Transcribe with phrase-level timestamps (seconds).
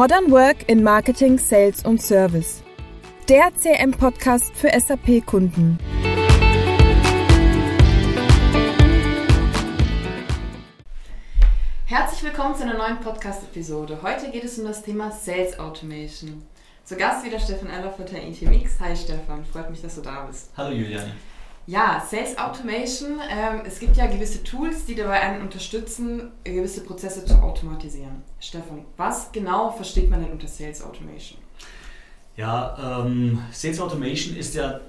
[0.00, 2.62] Modern Work in Marketing, Sales und Service.
[3.28, 5.78] Der CM-Podcast für SAP-Kunden.
[11.84, 13.98] Herzlich willkommen zu einer neuen Podcast-Episode.
[14.02, 16.44] Heute geht es um das Thema Sales Automation.
[16.82, 18.80] Zu Gast wieder Stefan Eller von der ITMX.
[18.80, 20.48] Hi Stefan, freut mich, dass du da bist.
[20.56, 21.12] Hallo Juliane.
[21.70, 23.20] Ja, Sales Automation.
[23.30, 28.22] Ähm, es gibt ja gewisse Tools, die dabei einen unterstützen, gewisse Prozesse zu automatisieren.
[28.40, 31.38] Stefan, was genau versteht man denn unter Sales Automation?
[32.36, 34.80] Ja, ähm, Sales Automation ist ja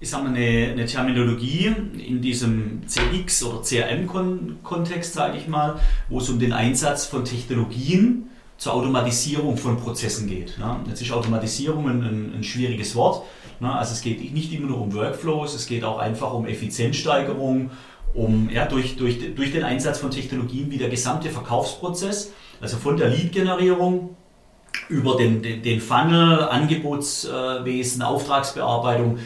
[0.00, 6.40] ich eine, eine Terminologie in diesem CX- oder CRM-Kontext, sage ich mal, wo es um
[6.40, 10.58] den Einsatz von Technologien zur Automatisierung von Prozessen geht.
[10.58, 10.80] Ne?
[10.88, 13.24] Jetzt ist Automatisierung ein, ein schwieriges Wort.
[13.60, 13.72] Ne?
[13.72, 17.70] Also es geht nicht immer nur um Workflows, es geht auch einfach um Effizienzsteigerung,
[18.14, 22.96] um ja, durch, durch, durch den Einsatz von Technologien wie der gesamte Verkaufsprozess, also von
[22.96, 24.16] der Lead-Generierung
[24.88, 29.18] über den, den, den Funnel, Angebotswesen, Auftragsbearbeitung,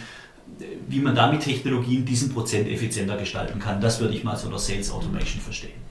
[0.88, 3.80] wie man da mit Technologien diesen Prozent effizienter gestalten kann.
[3.80, 5.82] Das würde ich mal so unter Sales Automation verstehen.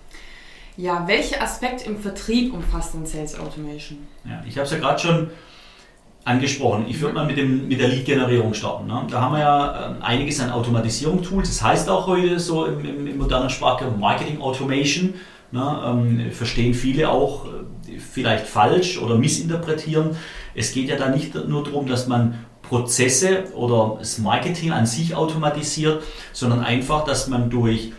[0.78, 4.00] Ja, welche Aspekte im Vertrieb umfasst denn Sales Automation?
[4.24, 5.30] Ja, ich habe es ja gerade schon
[6.24, 6.86] angesprochen.
[6.88, 8.88] Ich würde mal mit, dem, mit der Lead-Generierung starten.
[8.88, 9.08] Ne?
[9.10, 11.50] Da haben wir ja äh, einiges an Automatisierung-Tools.
[11.50, 15.16] Das heißt auch heute so im, im, im modernen Sprache Marketing Automation.
[15.52, 15.82] Ne?
[15.86, 20.12] Ähm, verstehen viele auch äh, vielleicht falsch oder missinterpretieren.
[20.54, 25.16] Es geht ja da nicht nur darum, dass man Prozesse oder das Marketing an sich
[25.16, 27.92] automatisiert, sondern einfach, dass man durch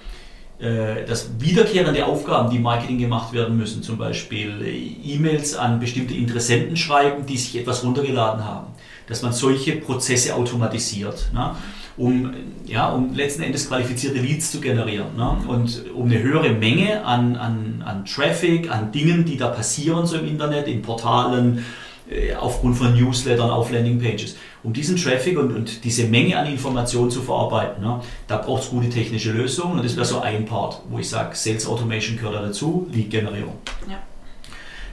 [0.62, 4.64] dass wiederkehrende Aufgaben, die Marketing gemacht werden müssen, zum Beispiel
[5.04, 8.68] E-Mails an bestimmte Interessenten schreiben, die sich etwas runtergeladen haben,
[9.08, 11.56] dass man solche Prozesse automatisiert, ne?
[11.96, 12.32] um,
[12.64, 15.36] ja, um letzten Endes qualifizierte Leads zu generieren ne?
[15.48, 20.16] und um eine höhere Menge an, an, an Traffic, an Dingen, die da passieren so
[20.16, 21.64] im Internet, in Portalen,
[22.08, 24.36] äh, aufgrund von Newslettern auf Landingpages.
[24.64, 28.70] Um diesen Traffic und, und diese Menge an Informationen zu verarbeiten, ne, da braucht es
[28.70, 32.36] gute technische Lösungen und das wäre so ein Part, wo ich sage, Sales Automation gehört
[32.36, 33.58] da dazu, Lead-Generierung.
[33.88, 33.98] Ja.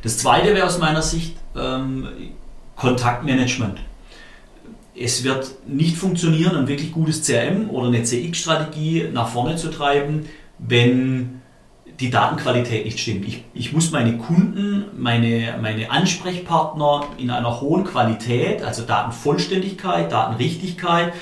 [0.01, 2.07] Das zweite wäre aus meiner Sicht ähm,
[2.75, 3.79] Kontaktmanagement.
[4.95, 10.25] Es wird nicht funktionieren, ein wirklich gutes CRM oder eine CX-Strategie nach vorne zu treiben,
[10.57, 11.38] wenn
[11.99, 13.27] die Datenqualität nicht stimmt.
[13.27, 21.13] Ich, ich muss meine Kunden, meine, meine Ansprechpartner in einer hohen Qualität, also Datenvollständigkeit, Datenrichtigkeit,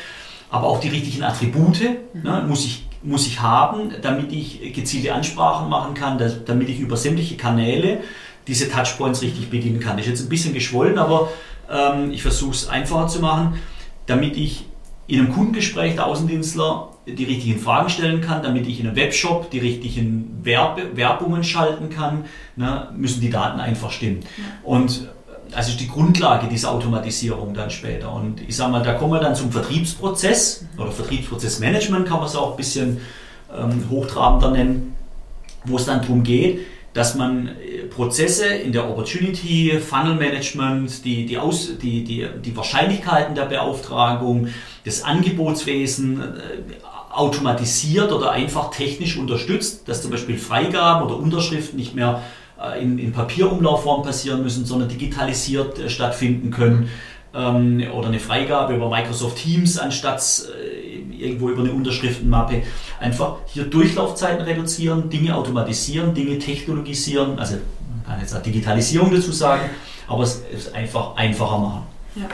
[0.51, 1.81] aber auch die richtigen Attribute
[2.13, 2.21] mhm.
[2.21, 6.79] ne, muss, ich, muss ich haben, damit ich gezielte Ansprachen machen kann, dass, damit ich
[6.79, 8.01] über sämtliche Kanäle
[8.45, 9.97] diese Touchpoints richtig bedienen kann.
[9.97, 11.29] Das ist jetzt ein bisschen geschwollen, aber
[11.69, 13.59] ähm, ich versuche es einfacher zu machen,
[14.05, 14.65] damit ich
[15.07, 19.49] in einem Kundengespräch der Außendienstler die richtigen Fragen stellen kann, damit ich in einem Webshop
[19.49, 22.25] die richtigen Werbe, Werbungen schalten kann,
[22.55, 24.19] ne, müssen die Daten einfach stimmen.
[24.37, 24.43] Ja.
[24.63, 25.07] Und
[25.53, 28.11] also ist die Grundlage dieser Automatisierung dann später.
[28.11, 30.81] Und ich sage mal, da kommen wir dann zum Vertriebsprozess mhm.
[30.81, 32.99] oder Vertriebsprozessmanagement kann man es auch ein bisschen
[33.55, 34.95] ähm, hochtrabender nennen,
[35.65, 36.59] wo es dann darum geht,
[36.93, 42.57] dass man äh, Prozesse in der Opportunity, Funnel Management, die, die, Aus, die, die, die
[42.57, 44.49] Wahrscheinlichkeiten der Beauftragung,
[44.83, 46.25] das Angebotswesen äh,
[47.17, 52.21] automatisiert oder einfach technisch unterstützt, dass zum Beispiel Freigaben oder Unterschriften nicht mehr
[52.61, 56.89] äh, in, in Papierumlaufform passieren müssen, sondern digitalisiert äh, stattfinden können
[57.33, 60.21] ähm, oder eine Freigabe über Microsoft Teams anstatt
[60.61, 62.61] äh, irgendwo über eine Unterschriftenmappe.
[62.99, 69.31] Einfach hier Durchlaufzeiten reduzieren, Dinge automatisieren, Dinge technologisieren, also man kann jetzt auch Digitalisierung dazu
[69.31, 69.69] sagen,
[70.07, 71.81] aber es ist einfach einfacher machen.
[72.15, 72.27] Ja.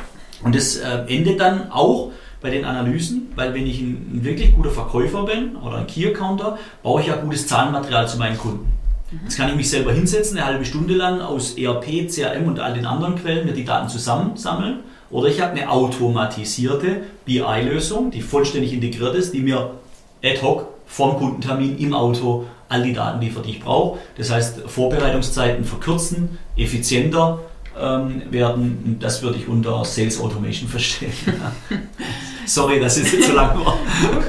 [0.43, 2.11] Und das endet dann auch
[2.43, 7.01] bei den Analysen, weil wenn ich ein, wirklich guter Verkäufer bin oder ein Key-Accounter, baue
[7.01, 8.71] ich ja gutes Zahlenmaterial zu meinen Kunden.
[9.09, 9.19] Mhm.
[9.23, 12.73] Jetzt kann ich mich selber hinsetzen, eine halbe Stunde lang aus ERP, CRM und all
[12.73, 14.81] den anderen Quellen mir die Daten zusammensammeln.
[15.09, 19.71] Oder ich habe eine automatisierte BI-Lösung, die vollständig integriert ist, die mir
[20.21, 23.99] ad hoc vom Kundentermin im Auto all die Daten liefert, die ich brauche.
[24.17, 27.39] Das heißt, Vorbereitungszeiten verkürzen, effizienter
[27.79, 28.97] ähm, werden.
[28.99, 31.13] Das würde ich unter Sales Automation verstehen.
[32.45, 33.77] Sorry, dass es jetzt so lang war.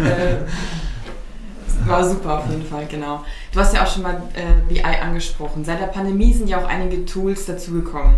[0.06, 0.36] Äh,
[1.86, 3.24] war super auf jeden Fall, genau.
[3.52, 5.64] Du hast ja auch schon mal äh, BI angesprochen.
[5.64, 8.14] Seit der Pandemie sind ja auch einige Tools dazugekommen.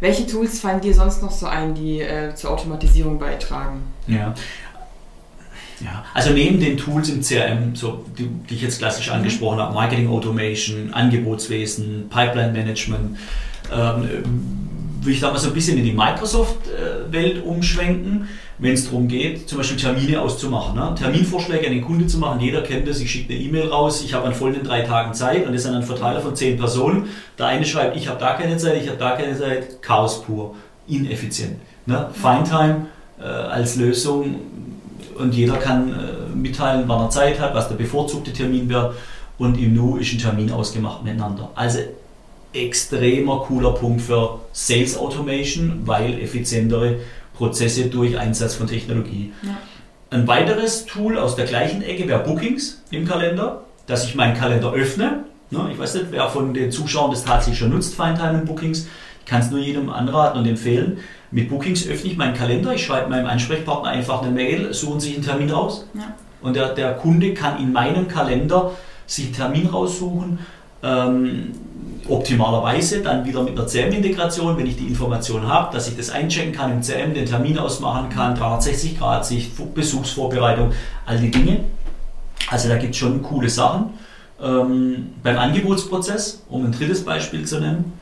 [0.00, 3.82] Welche Tools fallen dir sonst noch so ein, die äh, zur Automatisierung beitragen?
[4.06, 4.34] Ja.
[5.80, 9.14] Ja, also neben den Tools im CRM, so, die, die ich jetzt klassisch mhm.
[9.14, 13.18] angesprochen habe, Marketing Automation, Angebotswesen, Pipeline Management,
[13.72, 14.08] ähm,
[15.04, 18.28] will ich da mal so ein bisschen in die Microsoft-Welt umschwenken.
[18.58, 20.76] wenn es darum geht, zum Beispiel Termine auszumachen.
[20.76, 20.94] Ne?
[20.96, 22.40] Terminvorschläge an den Kunde zu machen.
[22.40, 25.44] Jeder kennt das, ich schicke eine E-Mail raus, ich habe an vollen drei Tagen Zeit
[25.44, 27.08] und das ist ein Verteiler von zehn Personen.
[27.36, 29.82] Der eine schreibt, ich habe da keine Zeit, ich habe da keine Zeit.
[29.82, 30.54] Chaos pur,
[30.86, 31.56] ineffizient.
[31.86, 32.08] Ne?
[32.14, 32.86] Fine-Time
[33.20, 34.36] äh, als Lösung
[35.18, 38.94] und jeder kann äh, mitteilen, wann er Zeit hat, was der bevorzugte Termin wäre
[39.36, 41.50] und im Nu ist ein Termin ausgemacht miteinander.
[41.54, 41.80] Also
[42.54, 47.00] extremer cooler Punkt für Sales Automation, weil effizientere
[47.34, 49.32] Prozesse durch Einsatz von Technologie.
[49.42, 49.56] Ja.
[50.10, 54.72] Ein weiteres Tool aus der gleichen Ecke wäre Bookings im Kalender, dass ich meinen Kalender
[54.72, 55.24] öffne.
[55.50, 58.86] Ne, ich weiß nicht, wer von den Zuschauern das tatsächlich schon nutzt, Feintime und Bookings.
[59.20, 60.98] Ich kann es nur jedem anraten und empfehlen.
[61.30, 65.14] Mit Bookings öffne ich meinen Kalender, ich schreibe meinem Ansprechpartner einfach eine Mail, suchen sich
[65.14, 65.86] einen Termin aus.
[65.94, 66.14] Ja.
[66.40, 68.72] Und der, der Kunde kann in meinem Kalender
[69.06, 70.38] sich einen Termin raussuchen.
[70.84, 71.52] Ähm,
[72.08, 76.52] optimalerweise dann wieder mit einer CM-Integration, wenn ich die Information habe, dass ich das einchecken
[76.52, 80.72] kann im CM, den Termin ausmachen kann, 360 Grad Sicht, Besuchsvorbereitung,
[81.06, 81.60] all die Dinge.
[82.50, 83.94] Also da gibt es schon coole Sachen.
[84.42, 87.92] Ähm, beim Angebotsprozess, um ein drittes Beispiel zu nennen,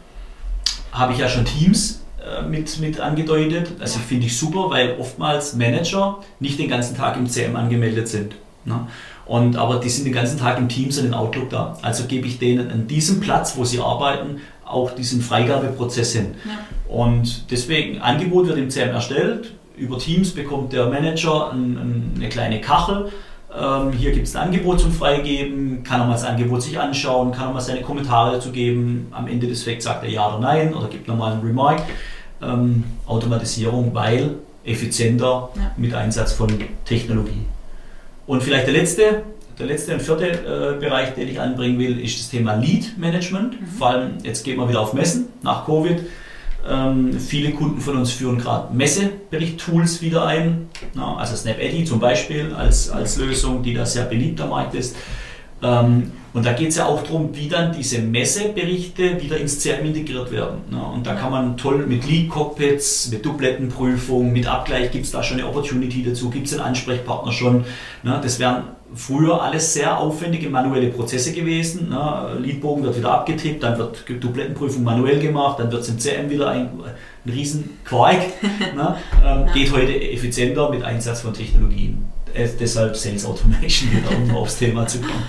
[0.90, 3.70] habe ich ja schon Teams äh, mit, mit angedeutet.
[3.80, 8.34] Also finde ich super, weil oftmals Manager nicht den ganzen Tag im CM angemeldet sind.
[8.64, 8.86] Ne?
[9.26, 11.78] Und, aber die sind den ganzen Tag im Teams und in Outlook da.
[11.82, 16.34] Also gebe ich denen an diesem Platz, wo sie arbeiten, auch diesen Freigabeprozess hin.
[16.44, 16.92] Ja.
[16.92, 19.52] Und deswegen, Angebot wird im CM erstellt.
[19.76, 23.10] Über Teams bekommt der Manager ein, ein, eine kleine Kachel.
[23.58, 27.32] Ähm, hier gibt es ein Angebot zum Freigeben, kann er mal das Angebot sich anschauen,
[27.32, 29.08] kann er mal seine Kommentare dazu geben.
[29.10, 31.82] Am Ende des Wegs sagt er Ja oder Nein oder gibt nochmal einen Remark.
[32.42, 35.72] Ähm, Automatisierung, weil effizienter ja.
[35.76, 36.48] mit Einsatz von
[36.84, 37.44] Technologie.
[38.26, 39.22] Und vielleicht der letzte,
[39.58, 43.60] der letzte und vierte äh, Bereich, den ich anbringen will, ist das Thema Lead Management.
[43.60, 43.66] Mhm.
[43.66, 46.00] Vor allem, jetzt geht man wieder auf Messen nach Covid.
[46.68, 50.68] Ähm, viele Kunden von uns führen gerade Messebericht-Tools wieder ein.
[50.94, 54.94] Na, also SnapEddy zum Beispiel als, als Lösung, die da sehr beliebt am Markt ist.
[55.62, 59.84] Ähm, und da geht es ja auch darum, wie dann diese Messeberichte wieder ins CRM
[59.84, 60.60] integriert werden.
[60.94, 65.38] Und da kann man toll mit Lead-Cockpits, mit Dublettenprüfung, mit Abgleich, gibt es da schon
[65.38, 67.66] eine Opportunity dazu, gibt es einen Ansprechpartner schon.
[68.02, 68.64] Das wären
[68.94, 71.94] früher alles sehr aufwendige manuelle Prozesse gewesen.
[72.40, 76.48] Leadbogen wird wieder abgetippt, dann wird Dublettenprüfung manuell gemacht, dann wird es im CRM wieder
[76.48, 76.70] ein,
[77.26, 78.22] ein riesen Quark.
[78.74, 78.96] ne?
[79.24, 79.52] ähm.
[79.52, 82.11] Geht heute effizienter mit Einsatz von Technologien.
[82.34, 85.22] Äh, deshalb Sales Automation wieder, um aufs Thema zu kommen.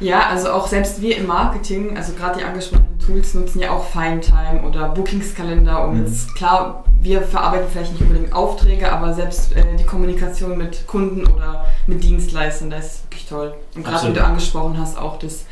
[0.00, 3.84] Ja, also auch selbst wir im Marketing, also gerade die angesprochenen Tools nutzen ja auch
[3.86, 6.06] Findtime oder Bookingskalender, um mhm.
[6.06, 11.26] jetzt, klar, wir verarbeiten vielleicht nicht unbedingt Aufträge, aber selbst äh, die Kommunikation mit Kunden
[11.26, 13.54] oder mit Dienstleistern, das ist wirklich toll.
[13.76, 15.44] Und gerade wie du angesprochen hast, auch das,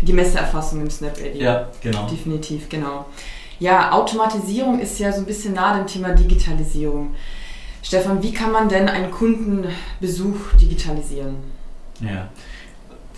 [0.00, 1.34] die Messeerfassung im SnapAD.
[1.34, 2.06] Ja, genau.
[2.06, 3.06] Definitiv, genau.
[3.58, 7.14] Ja, Automatisierung ist ja so ein bisschen nah dem Thema Digitalisierung.
[7.84, 11.36] Stefan, wie kann man denn einen Kundenbesuch digitalisieren?
[12.00, 12.28] Ja,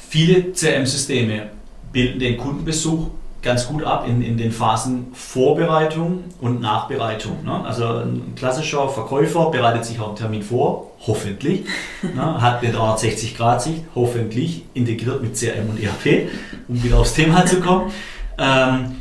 [0.08, 1.50] Viele CRM-Systeme
[1.92, 3.08] bilden den Kundenbesuch
[3.42, 7.44] ganz gut ab in, in den Phasen Vorbereitung und Nachbereitung.
[7.44, 7.64] Ne?
[7.64, 11.64] Also ein klassischer Verkäufer bereitet sich auf einen Termin vor, hoffentlich,
[12.02, 12.40] ne?
[12.40, 16.28] hat eine 360-Grad-Sicht, hoffentlich integriert mit CRM und ERP,
[16.68, 17.92] um wieder aufs Thema zu kommen.
[18.38, 18.96] Ähm,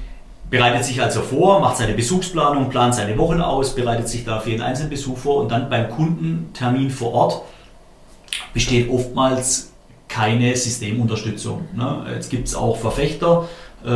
[0.49, 4.51] bereitet sich also vor, macht seine Besuchsplanung, plant seine Wochen aus, bereitet sich da für
[4.51, 7.41] jeden einzelnen Besuch vor und dann beim Kundentermin vor Ort
[8.53, 9.71] besteht oftmals
[10.07, 11.67] keine Systemunterstützung.
[11.73, 12.05] Ne?
[12.13, 13.47] Jetzt gibt es auch Verfechter,
[13.83, 13.89] äh,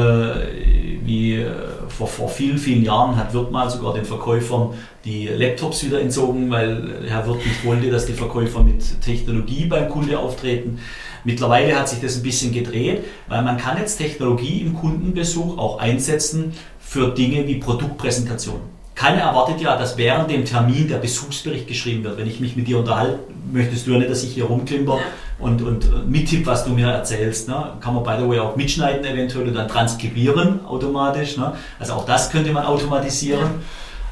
[1.04, 1.52] wie äh,
[1.88, 4.74] vor, vor vielen, vielen Jahren hat Wirt mal sogar den Verkäufern
[5.06, 9.90] die Laptops wieder entzogen, weil Herr Wirt nicht wollte, dass die Verkäufer mit Technologie beim
[9.90, 10.80] Kunde auftreten.
[11.24, 15.80] Mittlerweile hat sich das ein bisschen gedreht, weil man kann jetzt Technologie im Kundenbesuch auch
[15.80, 18.60] einsetzen für Dinge wie Produktpräsentation.
[18.96, 22.18] Keiner erwartet ja, dass während dem Termin der Besuchsbericht geschrieben wird.
[22.18, 25.00] Wenn ich mich mit dir unterhalte, möchtest du ja nicht, dass ich hier rumklimper
[25.40, 27.48] und, und mittipp, was du mir erzählst.
[27.48, 27.74] Ne?
[27.80, 31.38] Kann man, by the way, auch mitschneiden eventuell und dann transkribieren automatisch.
[31.38, 31.54] Ne?
[31.80, 33.40] Also auch das könnte man automatisieren.
[33.40, 33.50] Ja.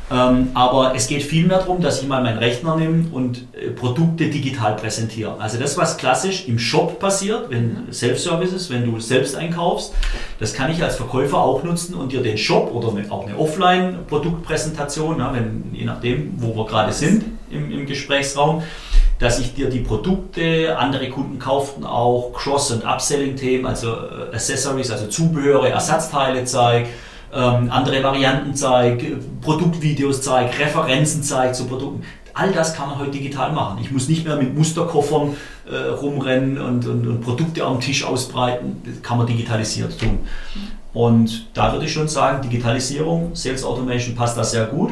[0.09, 4.29] Ähm, aber es geht vielmehr darum, dass ich mal meinen Rechner nehme und äh, Produkte
[4.29, 5.35] digital präsentiere.
[5.39, 9.93] Also das, was klassisch im Shop passiert, wenn Self-Services, wenn du selbst einkaufst,
[10.39, 15.19] das kann ich als Verkäufer auch nutzen und dir den Shop oder auch eine Offline-Produktpräsentation,
[15.19, 15.33] ja,
[15.73, 18.63] je nachdem, wo wir gerade sind im, im Gesprächsraum,
[19.19, 24.89] dass ich dir die Produkte, andere Kunden kauften auch Cross- und Upselling-Themen, also äh, Accessories,
[24.89, 26.87] also Zubehöre, Ersatzteile zeige
[27.33, 29.03] ähm, andere Varianten zeigt,
[29.41, 32.03] Produktvideos zeigt, Referenzen zeigt zu Produkten.
[32.33, 33.79] All das kann man heute digital machen.
[33.81, 35.35] Ich muss nicht mehr mit Musterkoffern
[35.69, 38.81] äh, rumrennen und, und, und, Produkte am Tisch ausbreiten.
[38.85, 40.19] Das kann man digitalisiert tun.
[40.93, 44.91] Und da würde ich schon sagen, Digitalisierung, Sales Automation passt da sehr gut,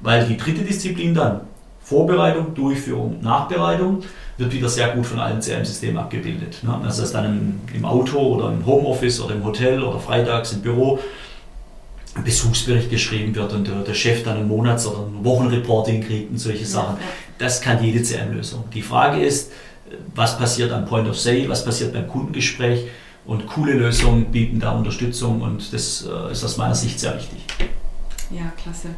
[0.00, 1.42] weil die dritte Disziplin dann,
[1.82, 4.02] Vorbereitung, Durchführung, Nachbereitung
[4.38, 6.58] wird wieder sehr gut von allen CRM-Systemen abgebildet.
[6.62, 6.78] Ne?
[6.82, 10.62] Also dass dann im, im, Auto oder im Homeoffice oder im Hotel oder freitags im
[10.62, 10.98] Büro
[12.24, 16.38] Besuchsbericht geschrieben wird und der, der Chef dann ein Monats- oder ein Wochenreporting kriegt und
[16.38, 16.96] solche Sachen.
[17.38, 18.64] Das kann jede CRM-Lösung.
[18.72, 19.52] Die Frage ist,
[20.14, 22.86] was passiert am Point of Sale, was passiert beim Kundengespräch
[23.26, 27.44] und coole Lösungen bieten da Unterstützung und das äh, ist aus meiner Sicht sehr wichtig.
[28.30, 28.88] Ja, klasse.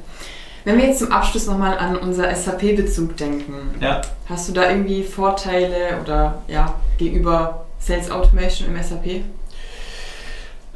[0.64, 4.02] Wenn wir jetzt zum Abschluss nochmal an unser SAP-Bezug denken, ja.
[4.28, 9.22] hast du da irgendwie Vorteile oder ja, gegenüber Sales Automation im SAP?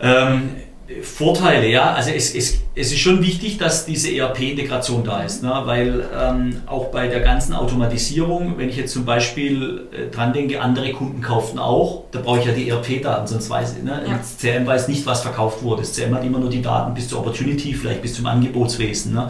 [0.00, 0.56] Ähm,
[1.00, 1.92] Vorteile, ja.
[1.92, 5.62] Also es, es, es ist schon wichtig, dass diese ERP-Integration da ist, ne?
[5.64, 10.60] weil ähm, auch bei der ganzen Automatisierung, wenn ich jetzt zum Beispiel äh, dran denke,
[10.60, 14.02] andere Kunden kauften auch, da brauche ich ja die ERP-Daten, sonst weiß ich, ne?
[14.06, 14.18] Ja.
[14.18, 15.82] das CRM weiß nicht, was verkauft wurde.
[15.82, 19.14] Das CRM hat immer nur die Daten bis zur Opportunity, vielleicht bis zum Angebotswesen.
[19.14, 19.28] Ne?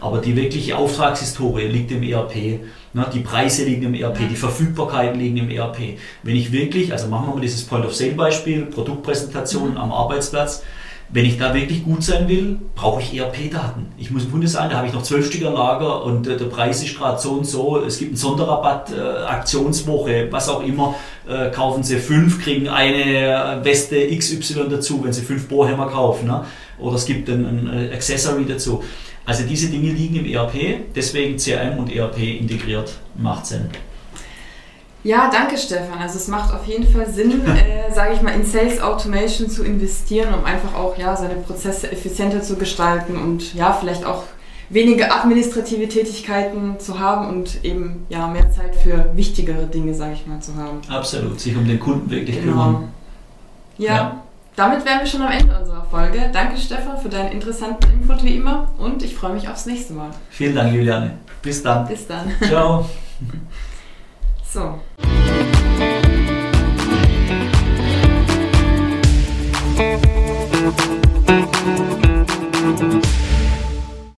[0.00, 2.60] Aber die wirkliche Auftragshistorie liegt im ERP.
[2.94, 5.98] Ne, die Preise liegen im ERP, die Verfügbarkeiten liegen im ERP.
[6.22, 9.76] Wenn ich wirklich, also machen wir mal dieses Point-of-Sale-Beispiel, Produktpräsentation mhm.
[9.78, 10.62] am Arbeitsplatz,
[11.14, 13.86] wenn ich da wirklich gut sein will, brauche ich ERP-Daten.
[13.96, 16.46] Ich muss im Kunde sagen, da habe ich noch zwölf Stück Lager und äh, der
[16.46, 17.78] Preis ist gerade so und so.
[17.78, 20.96] Es gibt einen Sonderrabatt, äh, Aktionswoche, was auch immer.
[21.28, 26.26] Äh, kaufen Sie fünf, kriegen eine Weste XY dazu, wenn Sie fünf Bohrhämmer kaufen.
[26.26, 26.44] Ne?
[26.80, 28.82] Oder es gibt ein, ein Accessory dazu.
[29.24, 33.68] Also diese Dinge liegen im ERP, deswegen CRM und ERP integriert macht Sinn.
[35.04, 35.98] Ja, danke Stefan.
[36.00, 39.62] Also es macht auf jeden Fall Sinn, äh, sage ich mal, in Sales Automation zu
[39.62, 44.24] investieren, um einfach auch ja, seine Prozesse effizienter zu gestalten und ja, vielleicht auch
[44.70, 50.26] weniger administrative Tätigkeiten zu haben und eben ja, mehr Zeit für wichtigere Dinge, sage ich
[50.26, 50.80] mal, zu haben.
[50.88, 52.52] Absolut, sich um den Kunden wirklich genau.
[52.52, 52.88] kümmern.
[53.76, 54.22] Ja, ja,
[54.56, 56.30] damit wären wir schon am Ende unserer Folge.
[56.32, 60.10] Danke Stefan für deinen interessanten Input wie immer und ich freue mich aufs nächste Mal.
[60.30, 61.18] Vielen Dank, Juliane.
[61.42, 61.86] Bis dann.
[61.86, 62.32] Bis dann.
[62.48, 62.88] Ciao.
[64.54, 64.80] So.
[72.64, 73.23] Musik